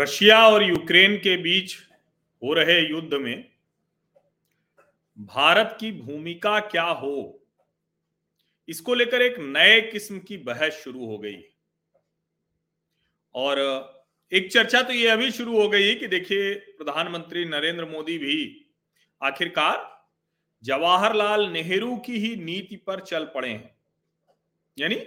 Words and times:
Russia 0.00 0.48
और 0.48 0.62
Ukraine 0.62 1.16
के 1.16 1.36
बीच 1.36 1.76
हो 2.42 2.54
रहे 2.54 2.80
युद्ध 2.80 3.14
में 3.14 3.48
भारत 5.18 5.76
की 5.80 5.92
भूमिका 5.92 6.60
क्या 6.60 6.82
हो? 6.82 7.42
इसको 8.68 8.94
लेकर 8.94 9.22
एक 9.22 9.38
नए 9.38 9.80
किस्म 9.80 10.18
की 10.18 10.36
बहस 10.36 10.72
शुरू 10.72 11.06
हो 11.06 11.18
गई। 11.18 11.42
और 13.34 13.58
एक 14.32 14.52
चर्चा 14.52 14.82
तो 14.82 14.92
ये 14.92 15.08
अभी 15.08 15.30
शुरू 15.30 15.60
हो 15.60 15.68
गई 15.68 15.94
कि 15.94 16.06
देखिए, 16.06 16.54
प्रधानमंत्री 16.54 17.44
नरेंद्र 17.44 17.84
मोदी 17.84 18.18
भी 18.18 18.66
आखिरकार 19.22 20.06
जवाहरलाल 20.62 21.48
नेहरू 21.48 21.96
की 21.96 22.18
ही 22.18 22.36
नीति 22.36 22.76
पर 22.76 23.00
चल 23.00 23.24
पड़े 23.24 23.48
हैं। 23.48 23.76
यानी 24.78 25.06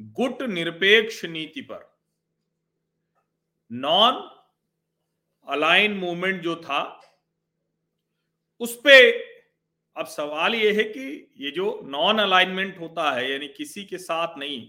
गुट 0.00 0.42
निरपेक्ष 0.42 1.24
नीति 1.24 1.60
पर। 1.60 1.93
नॉन 3.70 4.22
अलाइन 5.46 5.92
मूवमेंट 5.92 6.42
जो 6.42 6.56
था 6.56 6.80
उस 8.60 8.74
पे 8.84 9.10
अब 9.96 10.06
सवाल 10.06 10.54
यह 10.54 10.76
है 10.76 10.84
कि 10.84 11.32
ये 11.36 11.50
जो 11.50 11.80
नॉन 11.84 12.18
अलाइनमेंट 12.18 12.78
होता 12.80 13.10
है, 13.12 13.30
यानी 13.32 13.48
किसी 13.48 13.84
के 13.84 13.98
साथ 13.98 14.38
नहीं, 14.38 14.60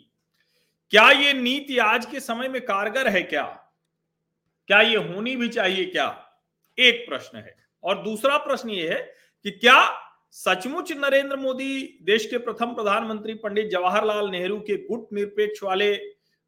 क्या 0.92 1.10
ये 1.12 1.34
नीति 1.34 1.78
आज 1.78 2.06
के 2.06 2.20
समय 2.20 2.48
में 2.48 2.62
कारगर 2.62 3.08
है 3.08 3.22
क्या? 3.22 3.44
क्या 4.70 4.82
ये 4.82 4.96
होनी 4.96 5.36
भी 5.36 5.50
चाहिए 5.50 5.86
क्या? 5.86 6.08
एक 6.78 7.08
प्रश्न 7.10 7.38
है। 7.38 7.56
और 7.84 8.04
दूसरा 8.04 8.38
प्रश्न 8.38 8.70
ये 8.70 8.90
है 8.90 9.02
कि 9.46 9.52
क्या 9.52 10.02
सचमुच 10.34 10.92
नरेंद्र 10.92 11.36
मोदी 11.36 12.00
देश 12.04 12.26
के 12.26 12.38
प्रथम 12.38 12.74
प्रधानमंत्री 12.76 13.34
पंडित 13.34 13.70
जवाहरलाल 13.72 14.30
नेहरू 14.30 14.60
के 14.60 14.78
गुट 14.88 15.14
निरपेक्ष 15.14 15.64
वाले 15.64 15.96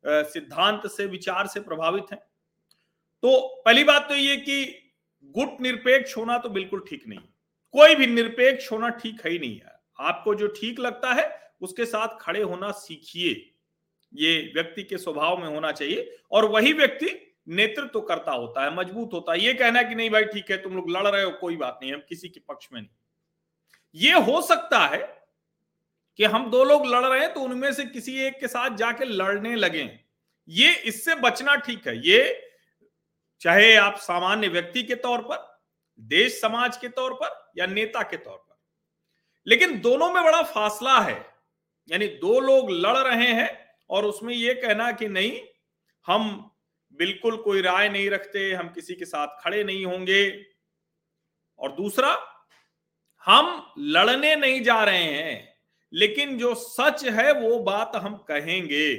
सिद्धांत 0.03 0.87
से 0.87 1.05
विचार 1.05 1.47
से 1.47 1.59
प्रभावित 1.59 2.11
हैं? 2.11 2.19
तो 3.23 3.63
पहली 3.65 3.83
बात 3.83 4.07
तो 4.09 4.15
ये 4.15 4.35
कि 4.37 4.63
गुट 5.35 5.61
निरपेक्ष 5.61 6.15
होना 6.17 6.37
तो 6.37 6.49
बिल्कुल 6.49 6.83
ठीक 6.89 7.07
नहीं 7.07 7.19
कोई 7.73 7.95
भी 7.95 8.07
निरपेक्ष 8.07 8.71
होना 8.71 8.89
ठीक 8.91 9.25
है 9.25 9.31
ही 9.31 9.39
नहीं 9.39 9.55
है 9.55 9.75
आपको 9.99 10.33
जो 10.35 10.47
ठीक 10.49 10.79
लगता 10.79 11.13
है, 11.13 11.29
उसके 11.61 11.85
साथ 11.85 12.17
खड़े 12.21 12.41
होना 12.41 12.71
सीखिए। 12.71 13.29
ये 14.13 14.51
व्यक्ति 14.55 14.83
के 14.83 14.97
स्वभाव 14.97 15.37
में 15.37 15.47
होना 15.47 15.71
चाहिए 15.71 16.17
और 16.31 16.45
वही 16.45 16.73
व्यक्ति 16.73 17.09
नेतृत्व 17.49 17.87
तो 17.87 18.01
करता 18.01 18.31
होता 18.31 18.63
है, 18.63 18.75
मज़बूत 18.75 19.13
होता 19.13 19.33
है। 19.33 19.39
ये 19.41 19.53
कहना 19.53 19.81
कि 19.83 19.95
नहीं 19.95 20.09
भाई 20.09 20.23
ठीक 20.25 20.51
है, 20.51 20.57
तुम 20.57 20.75
लोग 20.75 20.89
लड़ 20.89 21.07
रहे 21.07 21.23
हो, 21.23 21.31
कोई 21.31 21.55
बात 21.57 21.79
नहीं, 21.81 21.93
हम 21.93 22.03
किसी 22.09 22.29
के 22.29 22.39
पक्ष 22.39 22.67
में 22.73 22.79
नहीं। 22.81 22.89
ये 23.95 24.19
हो 24.21 24.41
सकता 24.43 24.79
है 24.85 25.01
कि 26.19 26.23
हम 26.25 26.49
दो 26.51 26.63
लोग 26.63 26.85
लड़ 26.85 27.05
रहे 27.05 27.19
हैं 27.19 27.33
तो 27.33 27.41
उनमें 27.41 27.71
से 27.73 27.85
किसी 27.85 28.17
एक 28.21 28.39
के 28.39 28.47
साथ 28.47 28.75
जाके 28.77 29.05
लड़ने 29.05 29.55
लगे। 29.55 29.89
ये 30.49 30.73
इससे 30.83 31.15
बचना 31.17 31.55
ठीक 31.57 31.87
है। 31.87 31.97
ये 32.07 32.19
चाहे 33.41 33.75
आप 33.75 33.97
सामान्य 33.97 34.47
व्यक्ति 34.47 34.83
के 34.83 34.95
तौर 34.95 35.21
पर, 35.21 35.61
देश 35.99 36.41
समाज 36.41 36.77
के 36.77 36.89
तौर 36.89 37.13
पर 37.13 37.51
या 37.57 37.65
नेता 37.65 38.03
के 38.03 38.17
तौर 38.17 38.37
पर। 38.37 38.57
लेकिन 39.47 39.79
दोनों 39.79 40.13
में 40.13 40.23
बड़ा 40.23 40.43
फासला 40.43 40.99
है। 40.99 41.25
यानी 41.91 42.07
दो 42.07 42.39
लोग 42.39 42.71
लड़ 42.71 42.97
रहे 42.97 43.33
हैं 43.33 43.75
और 43.89 44.05
उसमें 44.05 44.33
यह 44.33 44.53
कहना 44.53 44.91
कि 44.91 45.07
नहीं, 45.07 45.41
हम 46.07 46.51
बिल्कुल 46.93 47.37
कोई 47.37 47.61
राय 47.61 47.89
नहीं 47.89 48.09
रखते, 48.09 48.53
हम 48.53 48.67
किसी 48.67 48.95
के 48.95 49.05
साथ 49.05 49.27
खड़े 49.41 49.63
नहीं 49.63 49.85
होंगे। 49.85 50.45
और 51.59 51.71
दूसरा, 51.71 52.33
हम 53.25 53.73
लड़ने 53.79 54.35
नहीं 54.35 54.61
जा 54.61 54.83
रहे 54.83 55.03
हैं, 55.03 55.55
लेकिन 55.93 56.37
जो 56.37 56.55
सच 56.55 57.05
है 57.05 57.33
वो 57.33 57.59
बात 57.59 57.91
हम 57.95 58.17
कहेंगे। 58.17 58.95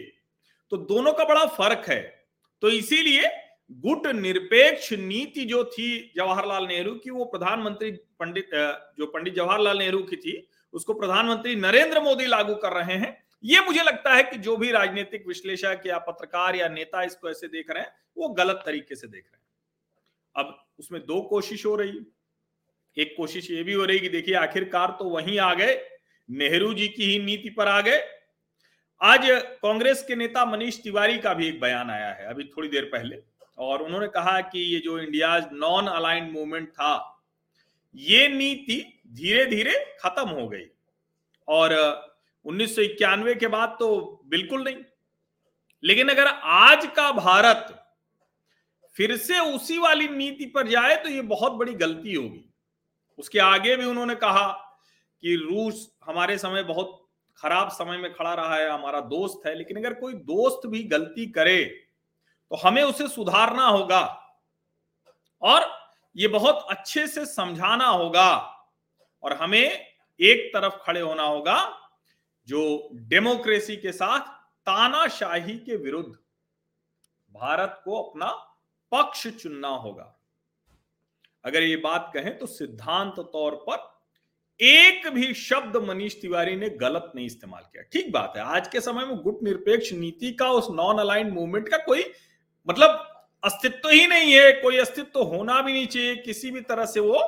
तो 0.70 0.77
दोनों 0.77 1.12
का 1.12 1.25
बड़ा 1.25 1.47
फ़र्क 1.47 1.88
है। 1.88 2.28
तो 2.60 2.69
इसीलिए 2.69 3.47
गुट 3.70 4.06
निरपेक्ष 4.06 4.92
नीति 4.92 5.44
जो 5.44 5.64
थी 5.64 6.12
जवाहरलाल 6.16 6.66
नेहरू 6.66 6.94
की, 6.94 7.10
वो 7.10 7.24
प्रधानमंत्री 7.24 7.90
पंडित 7.90 8.50
जो 8.98 9.06
पंडित 9.06 9.34
जवाहरलाल 9.34 9.78
नेहरू 9.78 9.98
की 10.02 10.16
थी, 10.16 10.46
उसको 10.72 10.94
प्रधानमंत्री 10.94 11.54
नरेंद्र 11.56 12.00
मोदी 12.00 12.26
लागू 12.26 12.54
कर 12.54 12.72
रहे 12.72 12.96
हैं। 12.96 13.16
ये 13.44 13.60
मुझे 13.60 13.82
लगता 13.82 14.14
है 14.14 14.22
कि 14.22 14.36
जो 14.38 14.56
भी 14.56 14.70
राजनीतिक 14.70 15.26
विश्लेषक 15.28 15.82
या 15.86 15.98
पत्रकार 15.98 16.56
या 16.56 16.68
नेता 16.68 17.02
इसको 17.02 17.30
ऐसे 17.30 17.48
देख 17.48 17.70
रहे 17.70 17.82
हैं, 17.82 17.92
वो 18.16 18.28
गलत 18.28 18.62
तरीके 18.66 18.94
से 18.94 19.06
देख 19.06 19.24
रहे 19.24 19.36
हैं। 19.36 19.44
अब 20.36 20.66
उसमें 20.78 21.00
दो 21.06 21.20
कोशिश 21.20 21.66
हो 21.66 21.76
रही। 21.76 22.00
एक 22.96 23.14
कोशिश 23.16 23.50
ये 23.50 23.62
भी 23.62 23.72
हो 23.72 23.84
रही 23.84 23.98
कि 23.98 24.08
देखिए, 24.08 24.34
आखिरकार 24.34 24.96
तो 24.98 25.04
वहीं 25.04 25.38
आ 25.38 25.54
गए। 25.54 25.80
नेहरू 26.28 26.74
जी 26.74 26.88
की 26.88 27.04
ही 27.04 27.18
नीति 27.18 27.50
पर 27.50 27.68
आ 27.68 27.80
गए। 27.80 28.02
आज 29.00 29.26
कांग्रेस 29.62 30.04
के 30.08 30.16
नेता 30.16 30.44
मनीष 30.44 30.82
तिवारी 30.82 31.18
का 31.18 31.34
भी 31.34 31.48
एक 31.48 31.60
बयान 31.60 31.90
आया 31.90 32.08
है, 32.08 32.26
अभी 32.26 32.44
थोड़ी 32.46 32.68
देर 32.68 32.84
पहले। 32.84 33.16
और 33.58 33.82
उन्होंने 33.82 34.08
कहा 34.08 34.41
कि 34.41 34.60
ये 34.74 34.78
जो 34.80 34.98
इंडिया 34.98 35.38
नॉन 35.52 35.86
अलाइंड 35.86 36.30
मूवमेंट 36.32 36.69
था, 36.69 37.22
ये 37.94 38.28
नीति 38.28 39.02
धीरे 39.06 39.44
धीरे 39.46 39.72
खत्म 40.00 40.28
हो 40.28 40.48
गई। 40.48 40.66
और 41.48 41.74
उन्नीस 42.44 42.76
के 42.78 43.47
बाद 43.47 43.76
तो 43.80 44.20
बिल्कुल 44.26 44.62
नहीं। 44.62 44.76
लेकिन 45.82 46.08
अगर 46.08 46.26
आज 46.44 46.86
का 46.86 47.10
भारत 47.12 47.74
फिर 48.97 49.16
से 49.16 49.38
उसी 49.38 49.78
वाली 49.78 50.08
नीति 50.08 50.47
पर 50.47 50.68
जाए 50.68 50.97
तो 50.97 51.08
ये 51.08 51.22
बहुत 51.22 51.52
बड़ी 51.52 51.74
गलती 51.74 52.14
होगी। 52.14 52.44
उसके 53.18 53.38
आगे 53.38 53.76
भी 53.76 53.84
उन्होंने 53.84 54.14
कहा 54.14 54.48
कि 55.22 55.34
रूस 55.34 55.97
हमारे 56.04 56.38
समय 56.38 56.62
बहुत 56.62 57.08
खराब 57.38 57.68
समय 57.68 57.97
में 57.97 58.12
खड़ा 58.12 58.34
रहा 58.34 58.56
है, 58.56 58.68
हमारा 58.70 59.00
दोस्त 59.00 59.47
है, 59.47 59.54
लेकिन 59.54 59.76
अगर 59.76 59.94
कोई 59.94 60.14
दोस्त 60.14 60.66
भी 60.66 60.82
गलती 60.82 61.26
करे 61.26 61.88
तो 62.50 62.56
हमें 62.56 62.82
उसे 62.82 63.09
सुधारना 63.09 63.66
होगा। 63.66 64.03
और 65.42 65.66
ये 66.16 66.28
बहुत 66.28 66.64
अच्छे 66.70 67.06
से 67.06 67.25
समझाना 67.26 67.86
होगा 67.86 68.31
और 69.22 69.32
हमें 69.32 69.60
एक 69.60 70.50
तरफ़ 70.54 70.75
खड़े 70.82 71.00
होना 71.00 71.22
होगा 71.22 71.59
जो 72.48 72.88
डेमोक्रेसी 73.09 73.76
के 73.76 73.92
साथ 73.92 74.20
तानाशाही 74.66 75.56
के 75.59 75.76
विरुद्ध 75.76 76.12
भारत 77.34 77.81
को 77.84 78.03
अपना 78.03 78.26
पक्ष 78.92 79.26
चुनना 79.28 79.69
होगा। 79.69 80.15
अगर 81.44 81.62
ये 81.62 81.76
बात 81.76 82.10
कहें 82.15 82.36
तो 82.38 82.47
सिद्धांत 82.47 83.15
तौर 83.32 83.54
पर 83.69 83.86
एक 84.60 85.06
भी 85.09 85.32
शब्द 85.34 85.76
मनीष 85.78 86.15
तिवारी 86.20 86.56
ने 86.56 86.69
गलत 86.70 87.12
नहीं 87.15 87.26
इस्तेमाल 87.26 87.62
किया। 87.62 87.82
ठीक 87.82 88.12
बात 88.12 88.32
है, 88.36 88.42
आज 88.44 88.69
के 88.69 88.80
समय 88.80 89.04
में 89.04 89.16
गुट 89.16 89.42
निरपेक्ष 89.42 89.92
नीति 89.92 90.32
का 90.32 90.50
उस 90.50 90.69
नॉन 90.70 90.98
अलाइन 90.98 91.30
मूवमेंट 91.30 91.69
का 91.69 91.76
कोई 91.76 92.03
मतलब 92.68 93.04
अस्तित्व 93.42 93.88
ही 93.88 94.06
नहीं 94.06 94.32
है, 94.32 94.52
कोई 94.52 94.76
अस्तित्व 94.76 95.10
तो 95.14 95.24
होना 95.26 95.60
भी 95.62 95.72
नहीं 95.72 95.86
चाहिए, 95.86 96.16
किसी 96.16 96.50
भी 96.50 96.60
तरह 96.60 96.86
से 96.86 97.00
वो 97.00 97.20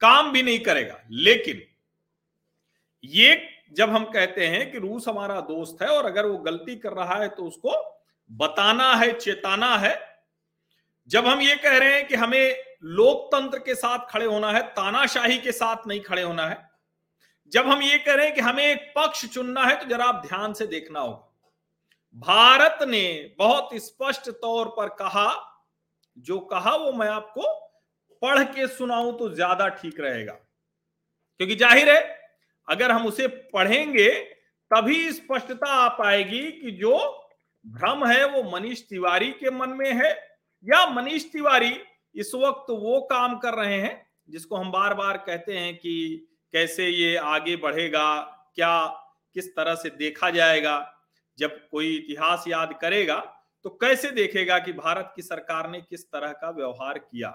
काम 0.00 0.30
भी 0.32 0.42
नहीं 0.42 0.58
करेगा। 0.58 1.00
लेकिन 1.10 1.62
ये 3.04 3.40
जब 3.72 3.90
हम 3.90 4.04
कहते 4.04 4.46
हैं 4.46 4.70
कि 4.72 4.78
रूस 4.78 5.08
हमारा 5.08 5.40
दोस्त 5.40 5.82
है 5.82 5.88
और 5.88 6.06
अगर 6.06 6.26
वो 6.26 6.36
गलती 6.38 6.76
कर 6.76 6.92
रहा 6.92 7.14
है 7.14 7.28
तो 7.28 7.44
उसको 7.44 7.74
बताना 8.30 8.94
है, 8.94 9.12
चेताना 9.12 9.76
है। 9.76 9.96
जब 11.08 11.26
हम 11.26 11.40
ये 11.40 11.54
कह 11.56 11.76
रहे 11.78 11.94
हैं 11.94 12.06
कि 12.08 12.14
हमें 12.14 12.56
लोकतंत्र 12.84 13.58
के 13.58 13.74
साथ 13.74 14.06
खड़े 14.10 14.26
होना 14.26 14.50
है, 14.52 14.62
तानाशाही 14.62 15.38
के 15.38 15.52
साथ 15.52 15.86
नहीं 15.86 16.00
खड़े 16.00 16.22
होना 16.22 16.46
है, 16.46 16.70
जब 17.52 17.68
हम 17.68 17.82
ये 17.82 17.98
कह 17.98 18.14
रहे 18.14 18.26
हैं 18.26 18.34
कि 18.34 18.40
हमें 18.40 18.64
एक 18.64 18.92
पक्ष 18.96 19.24
चुनना 19.26 19.64
है 19.64 19.78
तो 19.80 19.86
जरा 19.86 20.04
आप 20.04 20.22
ध्यान 20.26 20.52
से 20.52 20.66
देखना 20.66 21.00
होगा। 21.00 21.31
भारत 22.16 22.78
ने 22.88 23.34
बहुत 23.38 23.68
स्पष्ट 23.76 24.30
तौर 24.32 24.68
पर 24.68 24.88
कहा, 24.96 25.30
जो 26.16 26.38
कहा 26.40 26.74
वो 26.76 26.92
मैं 26.92 27.08
आपको 27.08 27.52
पढ़ 28.22 28.42
के 28.44 28.66
सुनाऊं 28.68 29.12
तो 29.12 29.28
ज़्यादा 29.28 29.68
ठीक 29.70 30.00
रहेगा। 30.00 30.32
क्योंकि 30.32 31.54
ज़ाहिर 31.54 31.90
है, 31.90 32.00
अगर 32.68 32.90
हम 32.90 33.06
उसे 33.06 33.26
पढ़ेंगे, 33.26 34.10
तभी 34.70 35.12
स्पष्टता 35.12 35.70
आ 35.74 35.88
पाएगी 35.88 36.42
कि 36.52 36.70
जो 36.72 36.98
भ्रम 37.64 38.04
है 38.06 38.24
वो 38.26 38.42
मनीष 38.50 38.82
तिवारी 38.82 39.30
के 39.32 39.50
मन 39.50 39.70
में 39.70 39.90
है, 39.94 40.12
या 40.64 40.86
मनीष 40.86 41.24
तिवारी 41.32 41.76
इस 42.14 42.32
वक्त 42.34 42.70
वो 42.70 43.00
काम 43.10 43.36
कर 43.38 43.54
रहे 43.54 43.80
हैं, 43.80 44.06
जिसको 44.28 44.56
हम 44.56 44.70
बार 44.72 44.94
बार 44.94 45.16
कहते 45.16 45.58
हैं 45.58 45.74
कि 45.76 46.28
कैसे 46.54 46.88
ये 46.88 47.16
आगे 47.16 47.56
बढ़ेगा, 47.56 48.20
क्या, 48.54 48.86
किस 49.36 49.54
तरह 49.56 49.74
से 49.74 49.90
देखा 49.90 50.30
जाएगा। 50.30 50.78
जब 51.38 51.58
कोई 51.70 51.94
इतिहास 51.96 52.44
याद 52.48 52.78
करेगा 52.80 53.18
तो 53.64 53.70
कैसे 53.72 54.10
देखेगा 54.10 54.58
कि 54.58 54.72
भारत 54.72 55.12
की 55.16 55.22
सरकार 55.22 55.70
ने 55.70 55.80
किस 55.80 56.04
तरह 56.04 56.32
का 56.32 56.50
व्यवहार 56.50 56.98
किया? 56.98 57.28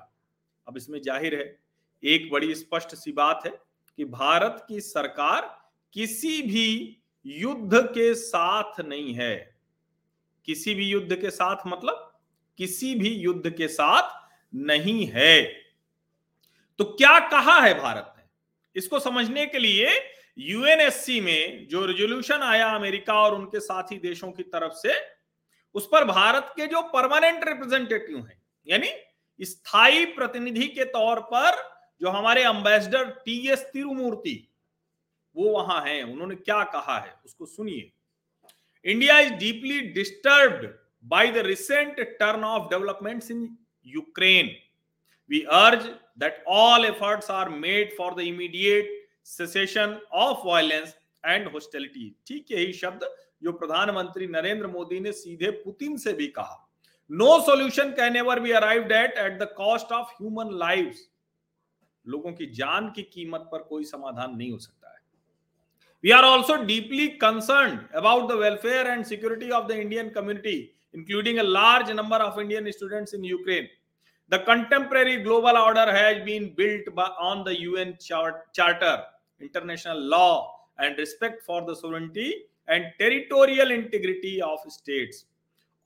अब 0.68 0.78
इसमें 0.78 1.02
ज़ाहिर 1.02 1.36
है, 1.36 1.60
एक 2.04 2.30
बड़ी 2.32 2.54
स्पष्ट 2.56 2.96
सी 2.96 3.12
बात 3.12 3.42
है 3.46 3.52
कि 4.00 4.06
भारत 4.06 4.66
की 4.68 4.80
सरकार 4.82 5.46
किसी 5.94 6.42
भी 6.42 6.98
युद्ध 7.26 7.78
के 7.86 8.14
साथ 8.16 8.80
नहीं 8.82 9.14
है। 9.14 9.36
किसी 10.48 10.74
भी 10.76 10.90
युद्ध 10.90 11.16
के 11.16 11.30
साथ 11.30 11.68
मतलब 11.68 12.04
किसी 12.60 12.94
भी 12.96 13.10
युद्ध 13.10 13.50
के 13.50 13.68
साथ 13.68 14.12
नहीं 14.54 15.06
है। 15.08 15.44
तो 16.80 16.84
क्या 16.84 17.20
कहा 17.30 17.60
है 17.60 17.74
भारत 17.80 18.14
ने? 18.18 18.24
इसको 18.76 19.00
समझने 19.00 19.46
के 19.46 19.60
लिए 19.60 19.98
यूएनएससी 20.38 21.20
में 21.22 21.68
जो 21.68 21.86
रेजोल्यूशन 21.86 22.42
आया 22.44 22.68
अमेरिका 22.70 23.14
और 23.22 23.36
उनके 23.36 23.60
साथी 23.60 23.98
देशों 24.00 24.32
की 24.32 24.44
तरफ़ 24.46 24.74
से, 24.74 24.94
उस 25.76 25.88
पर 25.92 26.04
भारत 26.06 26.54
के 26.58 26.68
जो 26.68 26.82
परमानेंट 26.94 27.48
रिप्रेजेंटेटिव 27.48 28.18
हैं, 28.18 28.42
यानी 28.68 28.90
स्थायी 29.40 30.06
प्रतिनिधि 30.08 30.68
के 30.68 30.84
तौर 30.86 31.20
पर 31.34 31.62
जो 32.02 32.10
हमारे 32.10 32.44
अंबेसडर 32.44 33.10
टी 33.26 33.38
एस 33.50 33.60
तिरुमूर्ति 33.74 34.44
वो 35.36 35.50
वहाँ 35.52 35.82
हैं, 35.86 36.04
उन्होंने 36.04 36.36
क्या 36.36 36.64
कहा 36.66 36.98
है, 36.98 37.14
उसको 37.26 37.46
सुनिए। 37.46 37.92
India 38.86 39.20
is 39.20 39.34
deeply 39.34 39.80
disturbed 39.94 40.68
by 41.06 41.32
the 41.32 41.38
recent 41.46 42.00
turn 42.20 42.44
of 42.44 42.70
developments 42.70 43.32
in 43.32 43.48
Ukraine 43.86 44.56
we 45.30 45.42
urge 45.54 45.88
that 46.20 46.44
all 46.48 46.86
efforts 46.86 47.32
are 47.32 47.50
made 47.50 47.96
for 47.98 48.16
the 48.16 48.20
immediate 48.22 49.07
cessation 49.28 49.98
of 50.14 50.48
violence 50.48 50.96
and 51.24 51.48
hostility 51.54 52.10
ठीक 52.28 52.52
यही 52.52 52.74
शब्द 52.74 53.04
जो 53.44 53.52
प्रधानमंत्री 53.54 54.28
नरेंद्र 54.28 54.68
मोदी 54.68 55.00
ने 55.00 55.12
सीधे 55.12 55.50
पुतिन 55.64 55.98
से 55.98 56.14
भी 56.14 56.28
कहा। 56.38 56.64
No 57.10 57.40
solution 57.46 57.92
can 57.98 58.16
ever 58.16 58.40
be 58.40 58.52
arrived 58.52 58.92
at 58.92 59.18
at 59.18 59.40
the 59.40 59.48
cost 59.58 59.92
of 59.94 60.14
human 60.14 60.54
lives 60.60 61.08
लोगों 62.06 62.32
की 62.34 62.46
जान 62.54 62.90
की 62.96 63.02
कीमत 63.14 63.50
पर 63.52 63.64
कोई 63.70 63.84
समाधान 63.86 64.36
नहीं 64.36 64.52
हो 64.52 64.58
सकता 64.58 64.92
है। 64.92 65.00
We 66.04 66.12
are 66.12 66.24
also 66.26 66.56
deeply 66.64 67.08
concern 67.24 67.80
about 67.96 68.30
the 68.32 68.38
welfare 68.42 68.88
and 68.88 69.06
security 69.06 69.50
of 69.50 69.68
the 69.68 69.80
Indian 69.80 70.10
community 70.10 70.58
including 70.96 71.40
a 71.40 71.44
large 71.44 71.92
number 71.92 72.22
of 72.22 72.40
Indian 72.42 72.72
students 72.72 73.14
in 73.14 73.26
Ukraine 73.26 73.68
contemporary 74.48 75.14
global 75.26 75.58
order 75.58 75.84
has 75.90 76.18
been 76.24 76.48
built 76.56 76.88
by, 76.96 77.04
on 77.28 77.44
the 77.46 77.54
UN 77.60 77.94
Charter, 77.98 78.96
international 79.42 80.00
law, 80.00 80.54
and 80.80 80.98
respect 80.98 81.44
for 81.44 81.66
the 81.66 81.76
sovereignty 81.76 82.44
and 82.68 82.86
territorial 83.00 83.72
integrity 83.72 84.42
of 84.42 84.60
states. 84.68 85.26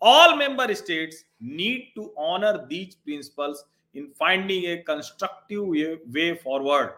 All 0.02 0.36
member 0.36 0.74
states 0.74 1.26
need 1.40 1.92
to 1.96 2.12
honor 2.18 2.66
these 2.68 2.96
principles 2.96 3.66
in 3.94 4.10
finding 4.18 4.66
a 4.66 4.84
constructive 4.84 5.66
way, 5.66 6.36
forward. 6.36 6.94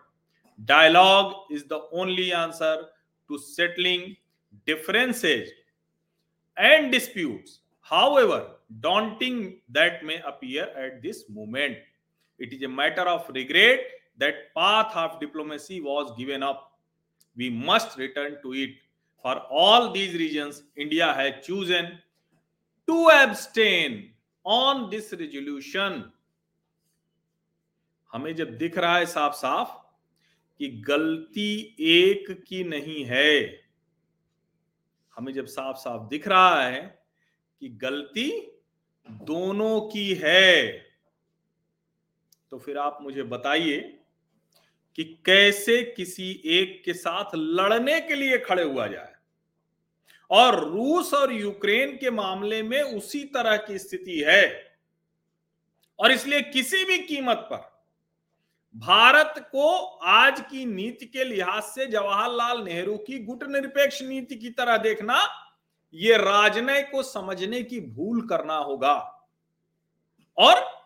Dialogue 0.65 1.33
is 1.49 1.63
the 1.65 1.81
only 1.91 2.31
answer 2.31 2.85
to 3.27 3.37
settling 3.37 4.15
differences 4.65 5.49
and 6.55 6.91
disputes, 6.91 7.59
however 7.81 8.51
daunting 8.79 9.59
that 9.69 10.05
may 10.05 10.21
appear 10.25 10.69
at 10.77 11.01
this 11.01 11.25
moment. 11.29 11.77
It 12.39 12.53
is 12.53 12.61
a 12.61 12.67
matter 12.67 13.01
of 13.01 13.27
regret 13.29 13.81
that 14.19 14.53
path 14.55 14.95
of 14.95 15.19
diplomacy 15.19 15.81
was 15.81 16.13
given 16.17 16.43
up. 16.43 16.71
We 17.35 17.49
must 17.49 17.97
return 17.97 18.37
to 18.43 18.53
it. 18.53 18.71
For 19.21 19.41
all 19.49 19.91
these 19.91 20.13
reasons, 20.13 20.63
India 20.75 21.13
has 21.13 21.45
chosen 21.45 21.97
to 22.87 23.09
abstain 23.09 24.11
on 24.45 24.89
this 24.89 25.13
resolution. 25.13 26.11
हमें 28.13 28.35
जब 28.35 28.57
दिख 28.57 28.77
रहा 28.77 28.97
है 28.97 29.05
साफ़ 29.05 29.35
साफ़ 29.35 29.69
कि 30.59 30.67
गलती 30.87 31.75
एक 31.79 32.31
की 32.47 32.63
नहीं 32.63 33.03
है 33.05 33.63
हमें 35.17 35.33
जब 35.33 35.45
साफ़ 35.45 35.77
साफ़ 35.77 36.07
दिख 36.09 36.27
रहा 36.27 36.61
है 36.61 36.81
कि 37.61 37.69
गलती 37.69 38.29
दोनों 39.23 39.81
की 39.89 40.13
है 40.13 40.71
तो 42.51 42.57
फिर 42.59 42.77
आप 42.77 42.97
मुझे 43.01 43.23
बताइए 43.23 44.02
कि 44.95 45.03
कैसे 45.25 45.93
किसी 45.97 46.41
एक 46.45 46.81
के 46.85 46.93
साथ 46.93 47.35
लड़ने 47.35 47.99
के 48.01 48.15
लिए 48.15 48.37
खड़े 48.37 48.63
हुआ 48.63 48.87
जाए। 48.87 49.13
और 50.31 50.69
रूस 50.69 51.13
और 51.13 51.33
यूक्रेन 51.33 51.97
के 51.97 52.11
मामले 52.11 52.63
में 52.63 52.81
उसी 52.81 53.23
तरह 53.23 53.57
की 53.57 53.79
स्थिति 53.79 54.19
है। 54.27 54.77
और 55.99 56.11
इसलिए 56.11 56.41
किसी 56.41 56.85
भी 56.85 56.97
कीमत 56.97 57.37
पर 57.37 57.73
भारत 58.75 59.49
को 59.51 59.75
आज 60.03 60.39
की 60.41 60.65
नीति 60.65 61.05
के 61.05 61.23
लिहाज 61.23 61.63
से 61.63 61.85
जवाहरलाल 61.85 62.63
नेहरू 62.63 62.97
की 62.97 63.19
गुट 63.19 63.43
निरपेक्ष 63.43 64.01
नीति 64.01 64.35
की 64.35 64.49
तरह 64.49 64.77
देखना, 64.77 65.39
ये 65.93 66.17
राजनय 66.17 66.81
को 66.81 67.03
समझने 67.03 67.63
की 67.63 67.79
भूल 67.81 68.27
करना 68.27 68.55
होगा। 68.55 69.27
और 70.37 70.83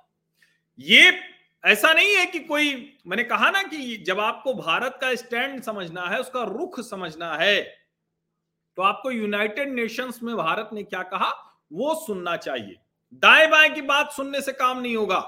ये 0.79 1.11
ऐसा 1.63 1.93
नहीं 1.93 2.15
है 2.15 2.25
कि 2.25 2.39
कोई, 2.39 2.73
मैंने 3.07 3.23
कहा 3.23 3.49
ना 3.51 3.61
कि 3.63 3.95
जब 4.07 4.19
आपको 4.19 4.53
भारत 4.53 4.97
का 5.01 5.13
स्टैंड 5.15 5.61
समझना 5.63 6.05
है, 6.07 6.19
उसका 6.19 6.43
रुख 6.43 6.79
समझना 6.81 7.35
है 7.35 7.61
तो 8.77 8.83
आपको 8.83 9.11
यूनाइटेड 9.11 9.73
नेशंस 9.73 10.19
में 10.23 10.35
भारत 10.37 10.69
ने 10.73 10.83
क्या 10.83 11.01
कहा? 11.03 11.29
वो 11.71 11.93
सुनना 11.97 12.35
चाहिए। 12.37 12.75
दाएँ 13.13 13.47
बाएँ 13.47 13.69
की 13.69 13.81
बात 13.81 14.11
सुनने 14.11 14.41
से 14.41 14.51
काम 14.53 14.79
नहीं 14.79 14.95
होगा। 14.95 15.19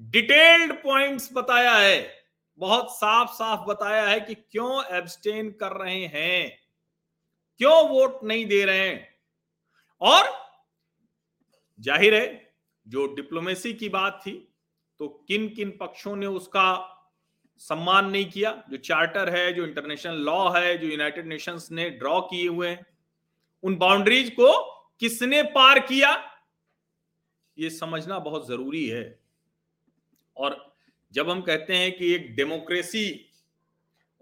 डिटेल्ड 0.00 0.72
पॉइंट्स 0.74 1.28
बताया 1.32 1.72
है, 1.74 2.06
बहुत 2.60 2.90
साफ़ 2.92 3.30
साफ़ 3.32 3.60
बताया 3.60 4.06
है 4.06 4.20
कि 4.20 4.34
क्यों 4.34 4.82
एब्सटेन 4.96 5.50
कर 5.50 5.72
रहे 5.76 6.04
हैं, 6.06 6.58
क्यों 7.60 7.88
वोट 7.88 8.24
नहीं 8.24 8.46
दे 8.46 8.64
रहे 8.64 8.88
हैं। 8.88 9.08
और 10.02 10.32
ज़ाहिर 11.78 12.14
है, 12.14 12.54
जो 12.86 13.06
डिप्लोमेसी 13.14 13.72
की 13.74 13.88
बात 13.88 14.20
थी 14.26 14.36
तो 14.98 15.24
किन 15.28 15.48
किन 15.48 15.70
पक्षों 15.80 16.16
ने 16.16 16.26
उसका 16.26 16.90
सम्मान 17.58 18.06
नहीं 18.06 18.30
किया? 18.30 18.64
जो 18.70 18.76
चार्टर 18.76 19.28
है, 19.28 19.52
जो 19.52 19.64
इंटरनेशनल 19.64 20.14
लॉ 20.14 20.50
है, 20.50 20.78
जो 20.78 20.86
यूनाइटेड 20.86 21.26
नेशंस 21.26 21.68
ने 21.72 21.90
ड्रॉ 21.90 22.20
किए 22.20 22.48
हुए 22.48 22.68
हैं, 22.68 22.86
उन 23.62 23.76
बाउंड्रीज 23.76 24.30
को 24.30 24.74
किसने 25.00 25.42
पार 25.42 25.78
किया? 25.78 26.30
ये 27.58 27.70
समझना 27.70 28.18
बहुत 28.18 28.48
ज़रूरी 28.48 28.88
है। 28.88 29.20
और 30.36 30.74
जब 31.12 31.30
हम 31.30 31.40
कहते 31.42 31.76
हैं 31.76 31.98
कि 31.98 32.14
एक 32.14 32.36
डेमोक्रेसी 32.36 33.30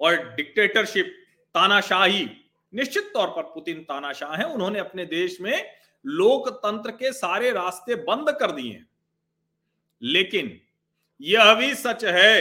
और 0.00 0.34
डिक्टेटरशिप 0.34 1.24
तानाशाही, 1.54 2.30
निश्चित 2.74 3.10
तौर 3.14 3.28
पर 3.28 3.42
पुतिन 3.42 3.82
तानाशाह 3.82 4.36
हैं, 4.36 4.44
उन्होंने 4.44 4.78
अपने 4.78 5.04
देश 5.06 5.40
में 5.40 5.76
लोकतंत्र 6.06 6.90
के 6.90 7.12
सारे 7.12 7.50
रास्ते 7.50 7.94
बंद 7.94 8.30
कर 8.40 8.50
दिए 8.50 8.72
हैं। 8.72 8.91
लेकिन 10.02 10.60
यह 11.20 11.54
भी 11.54 11.74
सच 11.74 12.04
है 12.04 12.40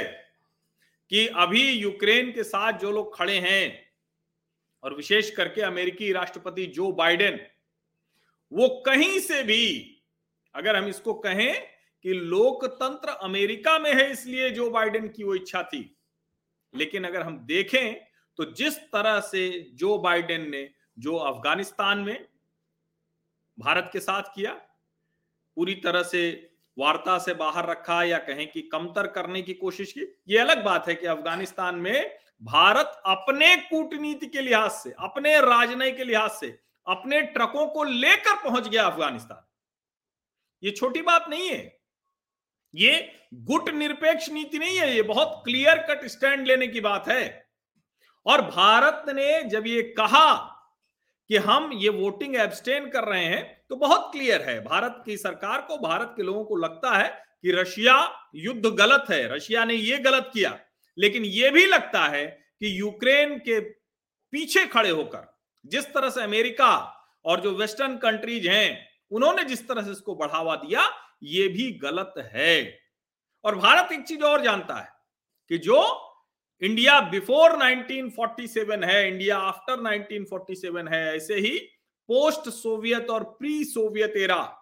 कि 1.11 1.27
अभी 1.27 1.71
यूक्रेन 1.71 2.31
के 2.31 2.43
साथ 2.43 2.73
जो 2.73 2.91
लोग 2.91 3.15
खड़े 3.15 3.37
हैं 3.39 3.91
और 4.83 4.93
विशेष 4.95 5.29
करके 5.29 5.61
अमेरिकी 5.61 6.11
राष्ट्रपति 6.11 6.65
जो 6.65 6.91
बाइडेन, 6.91 7.39
वो 8.51 8.67
कहीं 8.85 9.19
से 9.19 9.43
भी, 9.43 9.97
अगर 10.55 10.75
हम 10.75 10.87
इसको 10.87 11.13
कहें 11.13 11.61
कि 12.05 12.13
लोकतंत्र 12.13 13.09
अमेरिका 13.09 13.77
में 13.79 13.93
है 13.93 14.11
इसलिए 14.11 14.49
जो 14.49 14.69
बाइडेन 14.69 15.07
की 15.07 15.23
वो 15.23 15.35
इच्छा 15.35 15.63
थी। 15.63 15.97
लेकिन 16.73 17.03
अगर 17.03 17.21
हम 17.21 17.37
देखें 17.37 17.93
तो 18.37 18.45
जिस 18.53 18.77
तरह 18.77 19.19
से 19.19 19.49
जो 19.73 19.97
बाइडेन 19.97 20.49
ने, 20.49 20.69
जो 20.99 21.15
अफ़गानिस्तान 21.15 21.99
में 21.99 22.25
भारत 23.57 23.89
के 23.93 23.99
साथ 23.99 24.23
किया, 24.35 24.53
पूरी 25.57 25.75
तरह 25.75 26.03
से 26.03 26.50
वार्ता 26.77 27.17
से 27.17 27.33
बाहर 27.33 27.65
रखा 27.65 28.03
या 28.03 28.17
कहें 28.17 28.51
कि 28.51 28.61
कमतर 28.61 29.07
करने 29.07 29.41
की 29.41 29.53
कोशिश 29.53 29.91
की, 29.91 30.01
ये 30.29 30.37
अलग 30.37 30.63
बात 30.63 30.87
है 30.87 30.95
कि 30.95 31.07
अफ़गानिस्तान 31.07 31.75
में 31.75 32.17
भारत 32.43 33.01
अपने 33.05 33.55
कूटनीति 33.55 34.27
के 34.27 34.41
लिहाज 34.41 34.71
से, 34.71 34.93
अपने 34.99 35.39
राजनय 35.39 35.91
के 35.91 36.03
लिहाज 36.03 36.31
से, 36.31 36.59
अपने 36.87 37.21
ट्रकों 37.21 37.67
को 37.67 37.83
लेकर 37.83 38.35
पहुँच 38.35 38.67
गया 38.67 38.83
अफ़गानिस्तान। 38.83 39.45
ये 40.63 40.71
छोटी 40.71 41.01
बात 41.01 41.25
नहीं 41.29 41.49
है। 41.49 41.79
ये 42.75 43.13
गुट 43.33 43.69
निरपेक्ष 43.69 44.29
नीति 44.29 44.59
नहीं 44.59 44.77
है, 44.77 44.95
ये 44.95 45.01
बहुत 45.01 45.41
क्लियर 45.45 45.77
कट 45.77 46.05
स्टैंड 46.05 46.47
लेने 46.47 46.67
की 46.67 46.81
बात 46.81 47.07
है। 47.07 47.49
और 48.25 48.41
भारत 48.41 49.05
ने 49.09 49.43
जब 49.43 49.67
ये 49.67 49.81
कहा 49.81 50.57
कि 51.31 51.37
हम 51.37 51.73
ये 51.73 51.89
वोटिंग 51.89 52.35
एब्सटेन 52.35 52.89
कर 52.89 53.03
रहे 53.03 53.25
हैं 53.25 53.65
तो 53.69 53.75
बहुत 53.75 54.11
क्लियर 54.11 54.41
है। 54.41 54.63
भारत 54.63 55.03
की 55.05 55.17
सरकार 55.17 55.61
को, 55.61 55.77
भारत 55.77 56.13
के 56.17 56.23
लोगों 56.23 56.43
को 56.45 56.55
लगता 56.55 56.97
है 56.97 57.23
कि 57.41 57.51
रशिया 57.51 58.29
युद्ध 58.35 58.65
गलत 58.65 59.05
है। 59.11 59.35
रशिया 59.35 59.65
ने 59.65 59.73
ये 59.73 59.97
गलत 59.97 60.29
किया। 60.33 60.59
लेकिन 60.97 61.25
ये 61.25 61.49
भी 61.49 61.65
लगता 61.65 62.03
है 62.03 62.27
कि 62.59 62.79
यूक्रेन 62.79 63.37
के 63.39 63.59
पीछे 64.33 64.65
खड़े 64.65 64.89
होकर, 64.89 65.39
जिस 65.65 65.93
तरह 65.93 66.09
से 66.09 66.21
अमेरिका 66.21 66.75
और 67.25 67.41
जो 67.41 67.51
वेस्टर्न 67.51 67.97
कंट्रीज़ 67.97 68.49
हैं, 68.49 68.89
उन्होंने 69.11 69.43
जिस 69.43 69.67
तरह 69.67 69.81
से 69.81 69.91
इसको 69.91 70.15
बढ़ावा 70.15 70.55
दिया, 70.55 70.89
ये 71.23 71.47
भी 71.47 71.71
गलत 71.71 72.13
है। 72.17 72.79
और 73.43 73.55
भारत 73.55 73.91
एक 73.91 74.03
चीज़ 74.03 74.23
और 74.23 74.41
जानता 74.41 74.75
है 74.75 74.89
कि 75.49 75.57
जो 75.57 76.10
इंडिया 76.61 76.99
बिफोर 77.01 77.51
1947 77.57 78.83
है 78.83 79.07
इंडिया 79.07 79.37
आफ्टर 79.37 79.79
1947 79.81 80.87
है, 80.87 81.15
ऐसे 81.15 81.35
ही 81.35 81.57
पोस्ट 82.09 82.49
सोवियत 82.49 83.09
और 83.09 83.23
प्री 83.39 83.63
सोवियत 83.63 84.13
एरा 84.17 84.57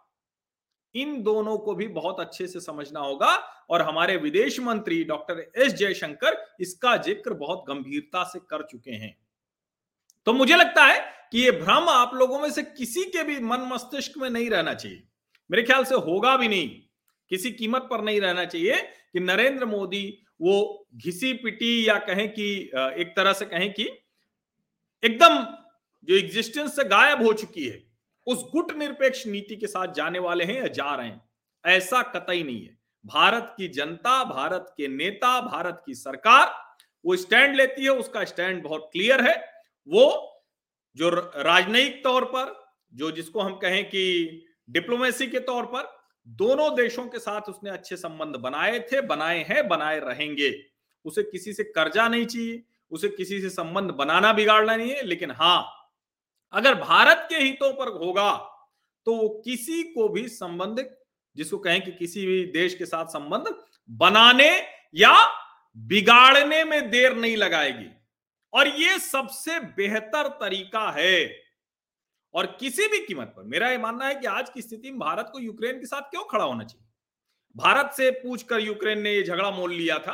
इन 0.96 1.22
दोनों 1.24 1.58
को 1.58 1.76
भी 1.76 1.88
बहुत 1.88 2.20
अच्छे 2.20 2.48
से 2.48 2.60
समझना 2.60 3.00
होगा। 3.00 3.34
और 3.70 3.82
हमारे 3.82 4.16
विदेश 4.18 4.60
मंत्री 4.60 5.04
डॉक्टर 5.04 5.40
एस 5.56 5.74
जयशंकर 5.74 6.38
इसका 6.62 6.96
ज़िक्र 6.98 7.34
बहुत 7.34 7.66
गंभीरता 7.68 8.24
से 8.24 8.40
कर 8.40 8.64
चुके 8.64 8.92
हैं। 8.92 9.16
तो 10.28 10.34
मुझे 10.34 10.56
लगता 10.56 10.86
है 10.86 11.00
कि 11.32 11.44
ये 11.44 11.52
भ्रम 11.52 11.90
आप 11.90 12.16
लोगों 12.16 12.40
में 12.40 12.50
से 12.52 12.64
किसी 12.64 13.04
के 13.04 13.24
भी 13.24 13.40
मन 13.40 13.68
मस्तिष्क 13.74 14.18
में 14.18 14.30
नहीं 14.30 14.50
रहना 14.50 14.74
चाहिए। 14.74 15.04
मेरे 15.50 15.64
ख्याल 15.64 15.84
से 15.84 15.96
होगा 15.98 16.36
भी 16.38 16.48
नहीं। 16.48 16.70
किसी 17.32 17.52
कीमत 17.52 17.88
पर 17.92 18.02
नहीं 18.02 18.22
रहना 18.22 18.46
चाहिए 18.46 18.82
कि 19.14 19.20
नरेंद्र 19.20 19.66
मोदी 19.66 20.06
वो 20.40 20.88
घिसी 20.96 21.34
पिटी 21.34 21.88
या 21.88 21.98
कहें 22.00 22.28
कि 22.30 22.50
एक 22.74 23.14
तरह 23.16 23.34
से 23.34 23.46
कहें 23.46 23.72
कि 23.74 23.90
एकदम 25.04 25.44
जो 26.08 26.16
एग्जिस्टेंस 26.16 26.76
से 26.76 26.84
गायब 26.84 27.22
हो 27.24 27.34
चुकी 27.34 27.68
है, 27.68 27.84
उस 28.28 28.44
गुट 28.52 28.72
निरपेक्ष 28.78 29.26
नीति 29.28 29.56
के 29.56 29.68
साथ 29.68 29.94
जाने 29.94 30.20
वाले 30.20 30.44
हैं 30.44 30.56
या 30.56 30.68
जा 30.70 30.94
रहे 30.96 31.08
हैं, 31.08 31.22
ऐसा 31.66 32.02
कतई 32.16 32.44
नहीं 32.44 32.62
है। 32.62 32.78
भारत 33.06 33.54
की 33.58 33.68
जनता, 33.68 34.24
भारत 34.24 34.74
के 34.78 34.88
नेता, 34.88 35.40
भारत 35.42 35.82
की 35.86 35.94
सरकार, 35.94 36.54
वो 37.06 37.16
स्टैंड 37.16 37.56
लेती 37.56 37.84
है, 37.84 37.90
उसका 37.90 38.24
स्टैंड 38.26 38.64
बहुत 38.64 38.90
क्लियर 38.94 39.22
है। 39.22 39.36
वो 39.88 40.06
जो 40.98 41.10
राजनयिक 41.10 42.04
तौर 42.04 42.26
पर, 42.26 42.54
जो 42.94 43.12
जिसको 43.12 43.42
हम 43.42 43.56
कहें 43.56 43.84
कि 43.90 44.46
डिप्लोमेसी 44.70 45.28
के 45.28 45.40
तौर 45.40 45.66
पर 45.66 45.98
दोनों 46.28 46.76
देशों 46.76 47.06
के 47.06 47.20
साथ 47.20 47.42
उसने 47.42 47.70
अच्छे 47.70 47.96
संबंध 47.98 48.36
बनाए 48.36 48.80
थे, 48.82 49.02
बनाए 49.02 49.44
हैं, 49.44 49.68
बनाए 49.68 50.00
रहेंगे। 50.00 50.54
उसे 51.06 51.24
किसी 51.24 51.54
से 51.54 51.64
कर्जा 51.66 52.08
नहीं 52.08 52.26
चाहिए, 52.26 52.64
उसे 52.92 53.10
किसी 53.10 53.42
से 53.42 53.50
संबंध 53.50 53.92
बनाना 53.92 54.34
बिगाड़ना 54.34 54.76
नहीं 54.76 54.92
है, 54.92 55.04
लेकिन 55.04 55.32
हाँ 55.32 55.76
अगर 56.54 56.76
भारत 56.76 57.26
के 57.30 57.36
हितों 57.36 57.72
पर 57.74 57.88
होगा 57.98 58.32
तो 59.06 59.16
वो 59.16 59.28
किसी 59.46 59.82
को 59.84 60.08
भी 60.10 60.28
संबंध, 60.28 60.86
जिसको 61.36 61.58
कहें 61.58 61.82
कि 61.82 61.92
किसी 61.92 62.26
भी 62.26 62.44
देश 62.52 62.76
के 62.76 62.86
साथ 62.86 63.06
संबंध 63.06 63.54
बनाने 63.90 64.50
या 64.96 65.14
बिगाड़ने 65.78 66.64
में 66.64 66.90
देर 66.90 67.16
नहीं 67.16 67.38
लगाएगी। 67.38 67.90
और 68.54 68.68
ये 68.68 68.98
सबसे 69.00 69.60
बेहतर 69.60 70.28
तरीका 70.42 70.90
है। 70.92 71.26
और 72.34 72.46
किसी 72.60 72.88
भी 72.88 73.00
कीमत 73.06 73.34
पर। 73.38 73.44
मेरा 73.44 73.70
यह 73.70 73.80
मानना 73.80 74.08
है 74.08 74.16
कि 74.16 74.28
आज 74.28 74.50
की 74.50 74.62
स्थिति 74.62 74.92
में 74.92 75.00
भारत 75.00 75.30
को 75.34 75.40
यूक्रेन 75.40 75.80
के 75.80 75.86
साथ 75.86 76.02
क्यों 76.02 76.24
खड़ा 76.24 76.44
होना 76.44 76.64
चाहिए? 76.64 76.86
भारत 77.56 77.92
से 77.94 78.10
पूछकर 78.14 78.60
यूक्रेन 78.60 79.02
ने 79.02 79.14
यह 79.14 79.24
झगड़ा 79.24 79.52
मोल 79.52 79.74
लिया 79.74 79.98
था। 80.00 80.14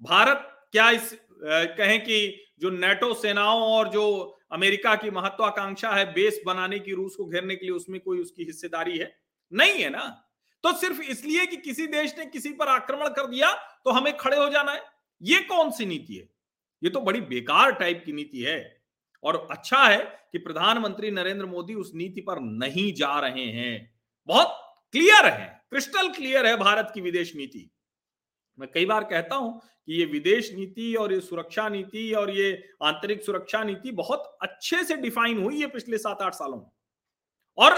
भारत 0.00 0.50
क्या 0.72 0.90
इस 0.90 1.12
कहें 1.42 2.00
कि 2.04 2.40
जो 2.60 2.70
नेटो 2.70 3.12
सेनाओं 3.14 3.62
और 3.62 3.88
जो 3.88 4.04
अमेरिका 4.52 4.94
की 4.94 5.10
महत्वाकांक्षा 5.10 5.90
है 5.90 6.04
बेस 6.12 6.40
बनाने 6.46 6.78
की, 6.78 6.92
रूस 6.92 7.16
को 7.16 7.24
घेरने 7.24 7.56
के 7.56 7.66
लिए 7.66 7.74
उसमें 7.74 8.00
कोई 8.00 8.20
उसकी 8.20 8.44
हिस्सेदारी 8.44 8.98
है? 8.98 9.12
नहीं 9.52 9.82
है 9.82 9.90
ना? 9.90 10.04
तो 10.64 10.72
सिर्फ़ 10.72 11.00
इसलिए 11.02 11.46
कि 11.46 11.56
किसी 11.56 11.86
देश 11.86 12.14
ने 12.18 12.26
किसी 12.26 12.52
पर 12.52 12.68
आक्रमण 12.68 13.08
कर 13.08 13.26
दिया 13.26 13.52
तो 13.84 13.90
हमें 13.90 14.16
खड़े 14.16 14.36
हो 14.36 14.48
जाना 14.50 14.72
है? 14.72 14.82
ये 15.22 15.38
कौन 15.40 15.70
सी 15.70 15.86
नीति 15.86 16.14
है? 16.14 16.28
ये 16.82 16.90
तो 16.90 17.00
बड़ी 17.00 17.20
बेकार 17.22 17.72
टाइप 17.72 18.02
की 18.06 18.12
नीति 18.12 18.40
है। 18.40 18.83
और 19.24 19.46
अच्छा 19.50 19.84
है 19.84 19.98
कि 20.32 20.38
प्रधानमंत्री 20.38 21.10
नरेंद्र 21.10 21.46
मोदी 21.46 21.74
उस 21.74 21.92
नीति 21.94 22.20
पर 22.20 22.40
नहीं 22.40 22.92
जा 22.94 23.18
रहे 23.20 23.44
हैं। 23.44 23.92
बहुत 24.28 24.60
क्लियर 24.94 25.26
है, 25.26 25.46
क्रिस्टल 25.70 26.08
क्लियर 26.08 26.46
है 26.46 26.56
भारत 26.56 26.90
की 26.94 27.00
विदेश 27.00 27.34
नीति। 27.36 27.70
मैं 28.58 28.68
कई 28.74 28.84
बार 28.86 29.04
कहता 29.04 29.36
हूँ 29.36 29.60
कि 29.60 29.94
ये 29.94 30.04
विदेश 30.04 30.52
नीति 30.54 30.94
और 30.94 31.12
ये 31.12 31.20
सुरक्षा 31.20 31.68
नीति 31.68 32.12
और 32.12 32.30
ये 32.30 32.52
आंतरिक 32.82 33.22
सुरक्षा 33.22 33.62
नीति 33.64 33.90
बहुत 33.92 34.36
अच्छे 34.42 34.82
से 34.84 34.96
डिफाइन 34.96 35.42
हुई 35.42 35.60
है 35.60 35.66
पिछले 35.66 35.98
सात 35.98 36.22
आठ 36.22 36.34
सालों 36.34 36.56
में। 36.56 36.66
और 37.58 37.74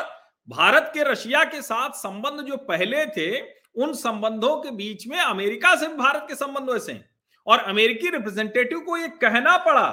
भारत 0.48 0.90
के 0.94 1.02
रशिया 1.02 1.44
के 1.44 1.62
साथ 1.62 1.90
संबंध 1.90 2.40
जो 2.40 2.56
पहले 2.56 3.06
थे, 3.06 3.40
उन 3.76 3.92
संबंधों 3.92 4.56
के 4.56 4.70
बीच 4.70 5.06
में 5.06 5.18
अमेरिका 5.18 5.74
से 5.76 5.88
भारत 5.88 6.26
के 6.28 6.34
संबंध 6.34 6.70
वैसे 6.70 6.92
हैं। 6.92 7.08
और 7.46 7.58
अमेरिकी 7.60 8.10
रिप्रेजेंटेटिव 8.10 8.80
को 8.80 8.96
ये 8.96 9.08
कहना 9.20 9.56
पड़ा 9.56 9.88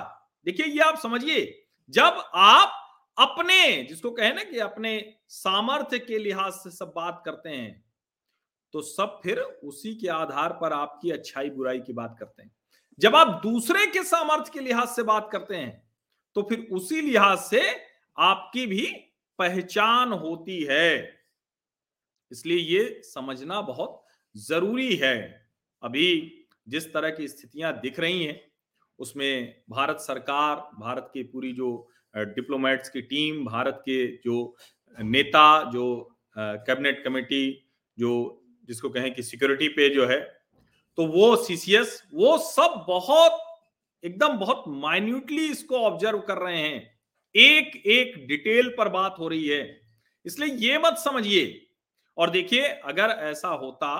देखिए, 0.47 0.65
ये 0.65 0.79
आप 0.81 0.97
समझिए, 0.97 1.65
जब 1.89 2.23
आप 2.35 2.79
अपने, 3.17 3.83
जिसको 3.83 4.11
कहे 4.11 4.33
ना 4.33 4.43
कि 4.43 4.59
अपने 4.59 4.99
सामर्थ्य 5.29 5.99
के 5.99 6.17
लिहाज 6.17 6.53
से 6.53 6.71
सब 6.71 6.91
बात 6.95 7.21
करते 7.25 7.49
हैं 7.49 7.83
तो 8.73 8.81
सब 8.81 9.19
फिर 9.23 9.39
उसी 9.39 9.93
के 9.95 10.07
आधार 10.09 10.53
पर 10.61 10.73
आपकी 10.73 11.11
अच्छाई, 11.11 11.49
बुराई 11.49 11.79
की 11.79 11.93
बात 11.93 12.15
करते 12.19 12.43
हैं। 12.43 12.51
जब 12.99 13.15
आप 13.15 13.39
दूसरे 13.43 13.85
के 13.87 14.03
सामर्थ्य 14.03 14.51
के 14.53 14.59
लिहाज 14.59 14.87
से 14.87 15.03
बात 15.03 15.29
करते 15.31 15.55
हैं 15.55 15.81
तो 16.35 16.41
फिर 16.41 16.67
उसी 16.71 17.01
लिहाज 17.01 17.37
से 17.39 17.61
आपकी 18.17 18.65
भी 18.67 18.85
पहचान 19.39 20.11
होती 20.13 20.61
है। 20.63 21.23
इसलिए 22.31 22.57
ये 22.57 23.01
समझना 23.05 23.61
बहुत 23.61 24.03
ज़रूरी 24.35 24.95
है। 24.95 25.15
अभी 25.83 26.45
जिस 26.67 26.91
तरह 26.93 27.09
की 27.09 27.27
स्थितियाँ 27.27 27.73
दिख 27.79 27.99
रही 27.99 28.23
हैं 28.23 28.39
उसमें 28.99 29.55
भारत 29.69 29.97
सरकार, 29.97 30.55
भारत 30.79 31.09
की 31.13 31.23
पूरी 31.23 31.51
जो 31.53 31.69
डिप्लोमेट्स 32.13 32.89
की 32.89 33.01
टीम 33.01 33.45
भारत 33.45 33.81
के 33.85 34.05
जो 34.17 34.55
नेता, 34.97 35.71
जो 35.71 36.17
कैबिनेट 36.37 37.03
कमेटी 37.03 37.69
जो 37.97 38.11
जिसको 38.67 38.89
कहें 38.89 39.13
कि 39.15 39.23
सिक्योरिटी 39.23 39.67
पे 39.69 39.89
जो 39.89 40.05
है 40.07 40.19
तो 40.97 41.05
वो 41.07 41.35
सीसीएस 41.35 42.01
वो 42.13 42.37
सब 42.39 42.83
बहुत, 42.87 43.39
एकदम 44.03 44.37
बहुत 44.37 44.63
माइन्यूटली 44.67 45.45
इसको 45.47 45.77
ऑब्ज़र्व 45.77 46.19
कर 46.19 46.37
रहे 46.37 46.57
हैं। 46.57 46.81
एक 47.35 47.75
एक 47.87 48.25
डिटेल 48.27 48.69
पर 48.77 48.89
बात 48.89 49.15
हो 49.19 49.27
रही 49.27 49.47
है। 49.47 49.61
इसलिए 50.25 50.53
ये 50.61 50.77
मत 50.77 50.97
समझिए। 50.97 51.45
और 52.17 52.29
देखिए, 52.29 52.61
अगर 52.61 53.09
ऐसा 53.21 53.47
होता 53.47 53.95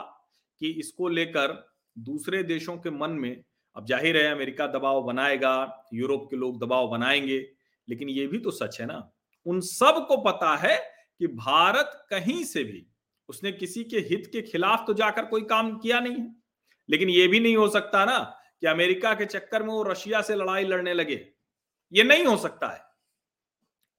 कि 0.62 0.70
इसको 0.72 1.08
लेकर 1.08 1.54
दूसरे 1.96 2.44
देशों 2.44 2.78
के 2.78 2.90
मन 2.92 3.12
में 3.12 3.44
अब 3.76 3.86
ज़ाहिर 3.86 4.18
है, 4.18 4.32
अमेरिका 4.32 4.68
दबाव 4.68 5.04
बनाएगा, 5.04 5.86
यूरोप 5.94 6.28
के 6.30 6.36
लोग 6.36 6.60
दबाव 6.66 6.88
बनाएँगे, 6.88 7.52
लेकिन 7.90 8.10
ये 8.10 8.28
भी 8.28 8.38
तो 8.38 8.52
सच 8.52 8.82
है 8.82 8.88
ना। 8.88 9.12
उन 9.46 9.62
सबको 9.62 10.18
पता 10.18 10.56
है 10.56 10.78
कि 11.20 11.28
भारत 11.28 12.08
कहीं 12.10 12.44
से 12.44 12.64
भी, 12.64 12.88
उसने 13.30 13.52
किसी 13.52 13.84
के 13.84 14.00
हित 14.00 14.30
के 14.32 14.42
खिलाफ 14.42 14.84
तो 14.88 14.94
जाकर 14.94 15.26
कोई 15.26 15.42
काम 15.42 15.78
किया 15.78 16.00
नहीं 16.00 16.16
है। 16.16 16.36
लेकिन 16.90 17.10
यह 17.10 17.28
भी 17.28 17.40
नहीं 17.40 17.56
हो 17.56 17.68
सकता 17.68 18.06
ना 18.06 18.20
कि 18.62 18.68
अमेरिका 18.68 19.14
के 19.14 19.26
चक्कर 19.26 19.64
में 19.64 19.70
वो 19.70 19.84
रशिया 19.84 20.22
से 20.22 20.36
लड़ाई 20.36 20.64
लड़ने 20.64 20.94
लगे। 20.94 21.30
ये 21.94 22.04
नहीं 22.04 22.26
हो 22.26 22.38
सकता 22.38 22.68
है। 22.68 22.82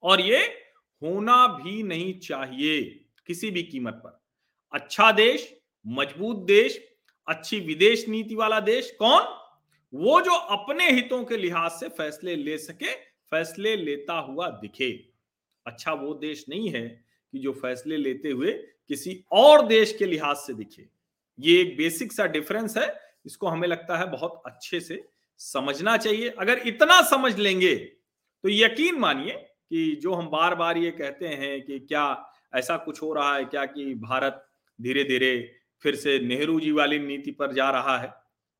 और 0.02 0.21
ये 0.21 0.38
होना 1.02 1.47
भी 1.47 1.83
नहीं 1.83 2.19
चाहिए 2.21 2.83
किसी 3.26 3.50
भी 3.50 3.62
कीमत 3.62 3.95
पर। 3.95 4.23
अच्छा 4.73 5.12
देश, 5.12 5.57
मज़बूत 5.87 6.37
देश, 6.37 6.81
अच्छी 7.28 7.61
विदेश 7.61 8.09
नीति 8.09 8.35
वाला 8.35 8.61
देश 8.61 8.97
कौन? 8.99 9.43
वो 9.94 10.20
जो 10.20 10.32
अपने 10.32 10.90
हितों 10.90 11.22
के 11.24 11.36
लिहाज 11.36 11.70
से 11.70 11.88
फैसले 11.88 12.34
ले 12.36 12.56
सके, 12.58 12.94
फैसले 13.32 13.74
लेता 13.76 14.18
हुआ 14.20 14.48
दिखे। 14.52 14.90
अच्छा 15.66 15.92
वो 15.92 16.14
देश 16.16 16.44
नहीं 16.48 16.70
है 16.70 16.86
कि 17.32 17.38
जो 17.38 17.52
फैसले 17.52 17.96
लेते 17.96 18.30
हुए 18.30 18.52
किसी 18.88 19.22
और 19.32 19.66
देश 19.66 19.96
के 19.98 20.06
लिहाज 20.06 20.36
से 20.36 20.54
दिखे। 20.54 20.86
ये 21.38 21.60
एक 21.60 21.76
बेसिक 21.76 22.12
सा 22.12 22.26
डिफरेंस 22.26 22.76
है, 22.76 22.94
इसको 23.26 23.46
हमें 23.46 23.68
लगता 23.68 23.98
है 23.98 24.10
बहुत 24.10 24.42
अच्छे 24.46 24.80
से 24.80 25.02
समझना 25.40 25.96
चाहिए। 25.96 26.28
अगर 26.30 26.58
इतना 26.66 27.00
समझ 27.02 27.36
लेंगे 27.38 27.74
तो 27.74 28.48
यकीन 28.48 28.98
मानिए 28.98 29.32
कि 29.32 29.94
जो 30.02 30.14
हम 30.14 30.28
बार 30.30 30.54
बार 30.54 30.78
ये 30.78 30.90
कहते 30.90 31.28
हैं 31.28 31.60
कि 31.62 31.78
क्या 31.78 32.04
ऐसा 32.54 32.76
कुछ 32.76 33.02
हो 33.02 33.12
रहा 33.12 33.34
है 33.36 33.44
क्या 33.44 33.64
कि 33.66 33.94
भारत 33.94 34.44
धीरे 34.78 35.04
धीरे 35.04 35.32
फिर 35.82 35.94
से 35.94 36.18
नेहरू 36.18 36.58
जी 36.60 36.70
वाली 36.72 36.98
नीति 36.98 37.30
पर 37.30 37.52
जा 37.52 37.70
रहा 37.70 37.96
है 37.98 38.12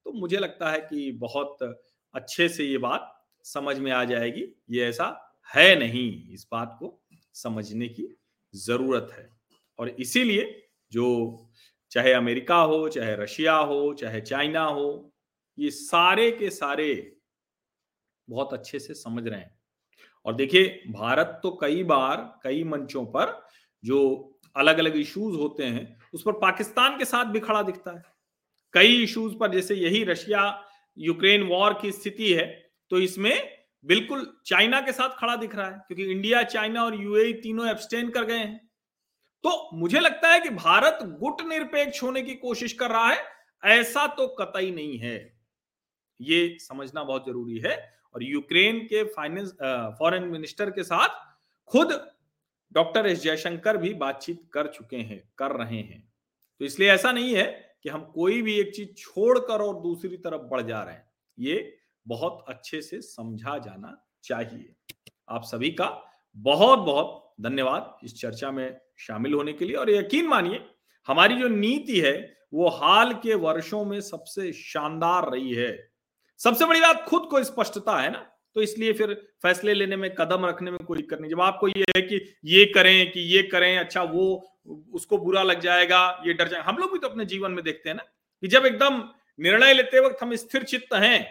तो 0.05 0.13
मुझे 0.13 0.37
लगता 0.37 0.71
है 0.71 0.81
कि 0.81 1.13
बहुत 1.13 1.59
अच्छे 2.15 2.49
से 2.49 2.65
ये 2.65 2.79
बात 2.79 3.27
समझ 3.45 3.79
में 3.79 3.93
आ 3.93 4.05
जाएगी। 4.05 4.63
ये 4.71 4.85
ऐसा 4.85 5.37
है 5.55 5.79
नहीं 5.79 6.33
इस 6.33 6.47
बात 6.53 6.77
को 6.79 7.03
समझने 7.35 7.89
की 7.89 8.17
ज़रूरत 8.57 9.09
है। 9.13 9.31
और 9.79 9.89
इसीलिए 9.89 10.69
जो 10.93 11.47
चाहे 11.91 12.13
अमेरिका 12.13 12.57
हो, 12.57 12.89
चाहे 12.89 13.17
रशिया 13.17 13.57
हो, 13.57 13.95
चाहे 13.95 14.21
चाइना 14.21 14.65
हो, 14.65 15.13
ये 15.59 15.71
सारे 15.71 16.31
के 16.31 16.51
सारे 16.51 17.17
बहुत 18.31 18.53
अच्छे 18.53 18.79
से 18.79 18.95
समझ 18.95 19.29
रहे 19.29 19.41
हैं। 19.41 19.61
और 20.25 20.35
देखिए, 20.35 20.83
भारत 20.91 21.41
तो 21.43 21.59
कई 21.61 21.85
बार, 21.85 22.41
कई 22.43 22.65
मंचों 22.65 23.07
पर 23.07 23.47
जो 23.85 24.31
अलग 24.57 24.79
अलग 24.79 24.97
इश्यूज़ 24.97 25.37
होते 25.37 25.65
हैं, 25.65 25.99
उस 26.15 26.23
पर 26.23 26.33
पाकिस्तान 26.33 26.99
के 26.99 27.05
साथ 27.05 27.25
भी 27.25 27.41
खड़ा 27.41 27.63
दिखता 27.63 27.91
है। 27.91 28.14
कई 28.75 29.03
इश्यूज़ 29.03 29.35
पर, 29.37 29.53
जैसे 29.53 29.75
यही 29.77 30.03
रशिया 30.05 30.43
यूक्रेन 30.97 31.43
वॉर 31.45 31.79
की 31.83 31.93
स्थिति 31.93 32.33
है 32.33 32.47
तो 32.91 32.99
इसमें 33.01 33.51
बिल्कुल 33.85 34.27
चाइना 34.47 34.81
के 34.81 34.93
साथ 34.93 35.17
खड़ा 35.19 35.35
दिख 35.37 35.55
रहा 35.57 35.67
है, 35.67 35.79
क्योंकि 35.79 36.05
इंडिया, 36.05 36.43
चाइना 36.45 36.85
और 36.85 36.95
यूएई 37.03 37.33
तीनों 37.35 37.69
एब्सटेन 37.69 38.09
कर 38.11 38.25
गए 38.25 38.39
हैं। 38.39 38.61
तो 39.45 39.71
मुझे 39.75 40.01
लगता 40.01 40.29
है 40.29 40.41
कि 40.41 40.51
भारत 40.51 40.99
गुट 41.21 41.43
निरपेक्ष 41.43 42.03
होने 42.03 42.23
की 42.23 42.35
कोशिश 42.37 42.73
कर 42.73 42.91
रहा 42.91 43.09
है, 43.09 43.23
ऐसा 43.63 44.07
तो 44.09 44.27
कतई 44.37 44.71
नहीं 44.71 44.99
है। 44.99 45.17
ये 46.21 46.57
समझना 46.61 47.03
बहुत 47.03 47.27
ज़रूरी 47.27 47.59
है, 47.59 47.77
और 48.15 48.23
यूक्रेन 48.23 48.79
के 48.85 49.03
फाइनेंस 49.05 49.51
फॉरेन 49.99 50.25
मिनिस्टर 50.25 50.71
के 50.71 50.83
साथ 50.85 51.21
खुद 51.71 51.93
डॉक्टर 52.73 53.07
एस 53.07 53.23
जयशंकर 53.23 53.77
भी 53.77 53.93
बातचीत 53.97 54.41
कर 54.53 54.67
चुके 54.69 54.97
हैं, 54.99 55.23
कर 55.39 55.51
रहे 55.57 55.79
हैं। 55.79 56.03
तो 56.61 56.65
इसलिए 56.65 56.91
ऐसा 56.91 57.13
नहीं 57.13 57.35
है 57.35 57.45
कि 57.85 57.91
हम 57.91 58.05
कोई 58.05 58.43
भी 58.43 58.61
एक 58.61 58.75
चीज़ 58.75 58.89
छोड़कर 58.95 59.63
और 59.63 59.81
दूसरी 59.81 60.17
तरफ़ 60.17 60.43
बढ़ 60.43 60.63
जा 60.63 60.83
रहे 60.83 60.95
हैं। 60.95 61.11
ये 61.39 61.77
बहुत 62.09 62.45
अच्छे 62.49 62.83
से 62.83 63.01
समझा 63.01 63.59
जाना 63.59 64.07
चाहिए। 64.25 64.75
आप 65.29 65.43
सभी 65.43 65.71
का 65.71 66.13
बहुत 66.37 66.79
बहुत 66.79 67.35
धन्यवाद 67.41 67.97
इस 68.05 68.21
चर्चा 68.21 68.51
में 68.51 68.81
शामिल 68.99 69.35
होने 69.35 69.53
के 69.53 69.65
लिए। 69.65 69.77
और 69.77 69.91
यकीन 69.91 70.27
मानिए, 70.27 70.67
हमारी 71.07 71.37
जो 71.37 71.49
नीति 71.49 72.01
है, 72.01 72.37
वो 72.55 72.69
हाल 72.69 73.15
के 73.15 73.35
वर्षों 73.35 73.85
में 73.85 74.01
सबसे 74.01 74.53
शानदार 74.53 75.31
रही 75.31 75.55
है। 75.55 75.91
सबसे 76.39 76.65
बड़ी 76.65 76.81
बात 76.81 77.05
खुद 77.09 77.23
को 77.23 77.45
स्पष्टता 77.45 77.97
है 77.97 78.11
ना? 78.11 78.31
तो 78.57 78.63
इसलिए 78.63 78.93
फिर 78.93 79.15
फैसले 79.43 79.75
लेने 79.75 79.97
में, 79.97 80.15
कदम 80.15 80.47
रखने 80.47 80.71
में 80.71 80.79
कोई 80.79 80.97
दिक्कत 80.97 81.21
नहीं। 81.21 81.31
जब 81.31 81.41
आपको 81.41 81.69
ये 81.69 81.85
है 81.97 82.03
कि 82.03 82.21
ये 82.45 82.65
करें, 82.65 83.11
कि 83.13 83.21
ये 83.21 83.43
करें 83.43 83.77
अच्छा 83.79 84.03
वो, 84.03 84.27
उसको 84.93 85.19
बुरा 85.19 85.43
लग 85.43 85.61
जाएगा, 85.61 86.23
ये 86.27 86.33
डर 86.33 86.49
जाएगा 86.49 86.71
हम 86.71 86.77
लोग 86.77 86.93
भी 86.93 86.99
तो 86.99 87.09
अपने 87.09 87.25
जीवन 87.25 87.53
में 87.53 87.65
देखते 87.65 87.89
हैं 87.89 87.97
ना, 87.97 88.05
कि 88.43 88.49
जब 88.49 88.67
एकदम 88.67 89.03
निर्णय 89.39 89.73
लेते 89.75 90.01
वक्त 90.01 90.23
हम 90.23 90.35
स्थिर 90.37 90.63
चित्त 90.63 90.95
हैं, 90.95 91.27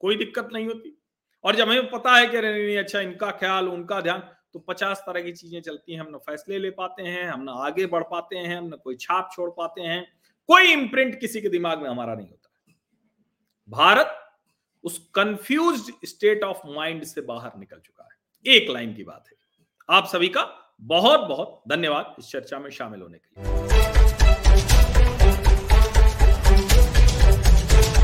कोई 0.00 0.16
दिक्कत 0.16 0.48
नहीं 0.52 0.66
होती। 0.66 0.96
और 1.44 1.56
जब 1.56 1.68
हमें 1.68 1.90
पता 1.90 2.14
है 2.16 2.26
कि 2.26 2.36
अरे 2.36 2.52
नहीं 2.54 2.76
अच्छा 2.78 3.00
इनका 3.00 3.30
ख्याल, 3.30 3.68
उनका 3.68 4.00
ध्यान 4.00 4.22
तो 4.52 4.58
पचास 4.58 5.02
तरह 5.06 5.20
की 5.20 5.32
चीज़ें 5.32 5.60
चलती 5.60 5.92
हैं। 5.92 6.00
हम 6.00 6.10
ना 6.10 6.18
फैसले 6.18 6.58
ले 6.58 6.70
पाते 6.70 7.02
हैं, 7.02 7.24
हम 7.24 7.42
ना 7.42 7.52
आगे 7.66 7.86
बढ़ 7.86 8.02
पाते 8.02 8.36
हैं, 8.36 8.56
हम 8.56 8.64
ना 8.64 8.76
कोई 8.76 8.96
छाप 8.96 9.30
छोड़ 9.32 9.48
पाते 9.50 9.82
हैं। 9.82 10.04
कोई 10.48 10.72
इम्प्रिंट 10.72 11.18
किसी 11.20 11.40
के 11.40 11.48
दिमाग 11.48 11.82
में 11.82 11.88
हमारा 11.90 12.14
नहीं 12.14 12.28
होता। 12.28 12.74
भारत 13.68 14.18
उस 14.84 15.10
कंफ्यूज 15.14 15.92
स्टेट 16.04 16.42
ऑफ़ 16.44 16.58
माइंड 16.66 17.04
से 17.04 17.20
बाहर 17.20 17.58
निकल 17.58 17.76
चुका 17.76 18.08
है। 18.12 18.52
एक 18.54 18.70
लाइन 18.70 18.94
की 18.94 19.04
बात 19.04 19.24
है। 19.28 19.34
आप 19.90 20.06
सभी 20.06 20.28
का 20.28 20.74
बहुत 20.80 21.20
बहुत 21.20 21.62
धन्यवाद 21.68 22.14
इस 22.18 22.30
चर्चा 22.30 22.58
में 22.58 22.70
शामिल 22.70 23.00
होने 23.00 23.18
के 23.18 23.42
लिए। 23.42 23.71